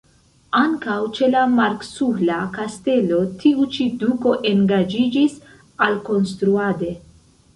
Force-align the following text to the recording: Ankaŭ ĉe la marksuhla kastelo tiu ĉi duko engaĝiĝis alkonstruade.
Ankaŭ 0.59 0.93
ĉe 1.17 1.27
la 1.33 1.41
marksuhla 1.57 2.37
kastelo 2.55 3.19
tiu 3.43 3.67
ĉi 3.75 3.87
duko 4.05 4.33
engaĝiĝis 4.53 5.35
alkonstruade. 5.89 6.91